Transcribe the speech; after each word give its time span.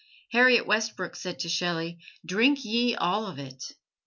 Harriet 0.31 0.65
Westbrook 0.65 1.15
said 1.15 1.37
to 1.37 1.47
Shelley, 1.47 1.99
drink 2.25 2.65
ye 2.65 2.95
all 2.95 3.27
of 3.27 3.37
it. 3.37 3.75